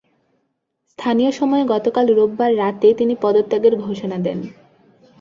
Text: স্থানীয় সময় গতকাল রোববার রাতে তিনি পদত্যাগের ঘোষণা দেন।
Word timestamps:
স্থানীয় 0.89 1.31
সময় 1.31 1.63
গতকাল 1.65 2.05
রোববার 2.13 2.51
রাতে 2.57 2.87
তিনি 2.93 3.13
পদত্যাগের 3.21 3.73
ঘোষণা 3.77 4.17
দেন। 4.17 4.39